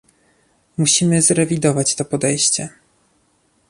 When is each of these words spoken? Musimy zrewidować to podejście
Musimy 0.77 1.21
zrewidować 1.21 1.95
to 1.95 2.05
podejście 2.05 2.69